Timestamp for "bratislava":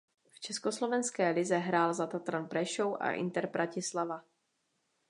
3.49-4.23